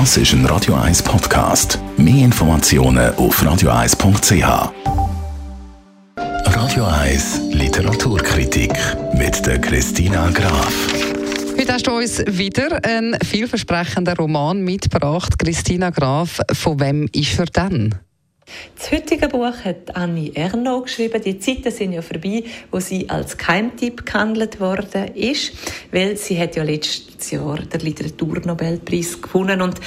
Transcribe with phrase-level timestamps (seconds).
[0.00, 1.78] Das ist ein Radio 1 Podcast.
[1.96, 4.72] Mehr Informationen auf radio1.ch.
[6.16, 8.72] Radio 1 Literaturkritik
[9.16, 10.74] mit der Christina Graf.
[11.56, 15.38] Heute hast du uns wieder einen vielversprechenden Roman mitgebracht.
[15.38, 17.94] Christina Graf, von wem ist er denn?
[18.76, 21.22] Das heutige Buch hat Annie Ernaux geschrieben.
[21.22, 25.52] Die Zeiten sind ja vorbei, wo sie als Keimtipp gehandelt worden ist,
[25.90, 29.80] weil sie hat ja letztes Jahr den Literaturnobelpreis gewonnen und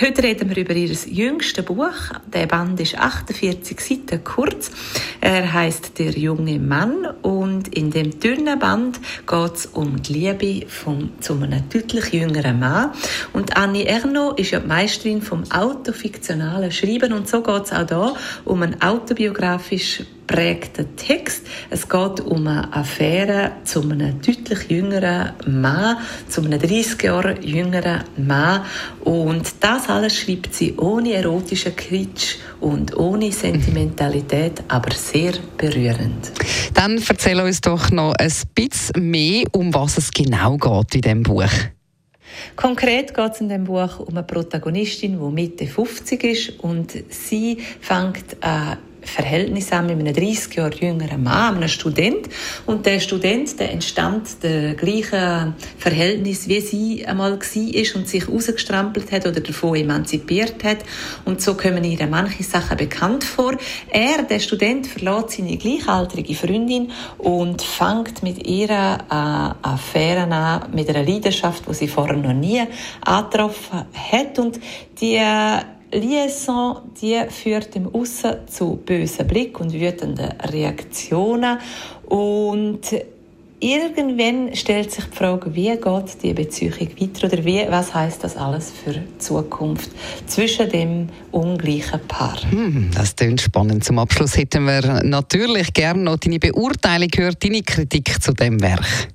[0.00, 1.94] heute reden wir über ihr jüngstes Buch.
[2.32, 4.72] Der Band ist 48 Seiten kurz.
[5.20, 10.66] Er heißt Der junge Mann und in dem dünnen Band geht es um die Liebe
[10.66, 12.90] von, zu einem deutlich jüngeren Mann.
[13.32, 17.86] Und Annie Ernaux ist ja die Meisterin vom autofiktionalen Schreiben und so geht es auch
[17.86, 17.99] da
[18.44, 21.44] um einen autobiografisch prägten Text.
[21.70, 25.96] Es geht um eine Affäre zu einem deutlich jüngeren Mann,
[26.28, 28.62] zu einem 30 Jahre jüngeren Mann.
[29.00, 36.30] Und das alles schreibt sie ohne erotischen Kitsch und ohne Sentimentalität, aber sehr berührend.
[36.74, 41.22] Dann erzähl uns doch noch ein bisschen mehr, um was es genau geht in diesem
[41.24, 41.50] Buch.
[42.56, 47.58] Konkret geht es in dem Buch um eine Protagonistin, die Mitte 50 ist und sie
[47.80, 52.28] fängt an Verhältnis haben mit einem 30 Jahre jüngeren Mann, einem Student.
[52.66, 59.10] Und der Student, der entstammt der gleichen Verhältnis, wie sie einmal war und sich rausgestrampelt
[59.12, 60.78] hat oder davon emanzipiert hat.
[61.24, 63.56] Und so kommen ihr manche Sachen bekannt vor.
[63.90, 70.88] Er, der Student, verlässt seine gleichaltrige Freundin und fängt mit ihr eine Affäre an, mit
[70.88, 72.62] einer Leidenschaft, die sie vorher noch nie
[73.04, 74.38] angetroffen hat.
[74.38, 74.60] Und
[75.00, 75.20] die
[75.92, 81.58] Liaison, die führt im Aussen zu bösen Blick und wütenden Reaktionen
[82.06, 82.80] und
[83.60, 88.36] irgendwann stellt sich die Frage, wie geht die Beziehung weiter oder wie, was heißt das
[88.36, 89.90] alles für die Zukunft
[90.26, 92.40] zwischen dem ungleichen Paar?
[92.50, 93.84] Hm, das klingt spannend.
[93.84, 99.08] Zum Abschluss hätten wir natürlich gerne noch deine Beurteilung gehört, deine Kritik zu dem Werk.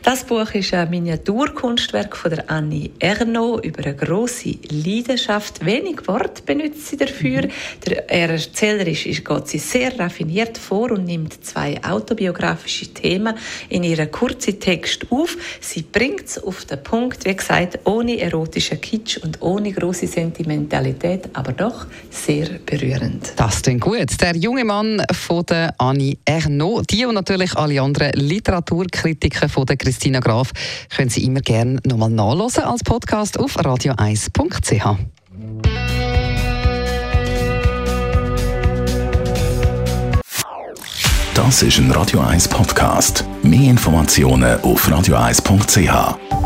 [0.00, 5.64] Das Buch ist ein Miniaturkunstwerk von der Annie Ernaux über eine grosse Leidenschaft.
[5.64, 7.42] Wenig Wort benutzt sie dafür.
[7.42, 7.50] Mhm.
[7.86, 13.34] Der erzählerisch ist, geht sie sehr raffiniert vor und nimmt zwei autobiografische Themen
[13.68, 15.36] in ihren kurzen Text auf.
[15.60, 21.28] Sie bringt es auf den Punkt, wie gesagt, ohne erotischen Kitsch und ohne große Sentimentalität,
[21.32, 23.34] aber doch sehr berührend.
[23.36, 24.20] Das klingt gut.
[24.20, 29.76] Der junge Mann von der Annie Ernaux, die und natürlich alle anderen Literaturkritiker von der
[29.82, 30.52] Christina Graf
[30.94, 34.96] können Sie immer gerne nochmal nachlesen als Podcast auf radio1.ch.
[41.34, 43.24] Das ist ein Radio 1 Podcast.
[43.42, 46.41] Mehr Informationen auf radio1.ch.